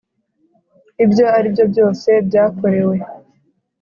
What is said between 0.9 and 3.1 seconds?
ibyo aribyo byose byakorewe